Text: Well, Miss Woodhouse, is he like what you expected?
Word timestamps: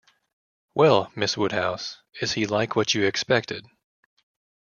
Well, 0.73 1.11
Miss 1.15 1.37
Woodhouse, 1.37 1.99
is 2.21 2.33
he 2.33 2.47
like 2.47 2.75
what 2.75 2.95
you 2.95 3.05
expected? 3.05 3.67